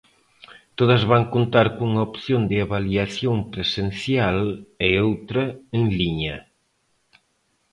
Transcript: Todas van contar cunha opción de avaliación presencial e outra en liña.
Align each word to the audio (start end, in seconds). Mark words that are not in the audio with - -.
Todas 0.77 1.01
van 1.11 1.23
contar 1.35 1.67
cunha 1.77 2.05
opción 2.09 2.41
de 2.49 2.57
avaliación 2.65 3.37
presencial 3.53 4.37
e 4.87 4.89
outra 5.07 5.43
en 5.77 5.83
liña. 5.99 6.35